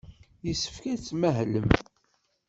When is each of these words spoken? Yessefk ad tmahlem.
Yessefk 0.47 0.83
ad 0.93 0.99
tmahlem. 1.01 1.69